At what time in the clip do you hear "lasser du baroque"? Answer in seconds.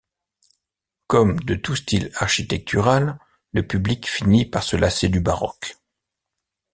4.75-5.75